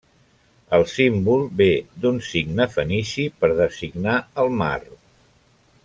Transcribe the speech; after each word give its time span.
El 0.77 0.85
símbol 0.93 1.43
ve 1.59 1.67
d'un 2.05 2.17
signe 2.29 2.67
fenici 2.77 3.27
per 3.43 3.51
designar 3.61 4.17
el 4.45 4.51
mar. 4.65 4.77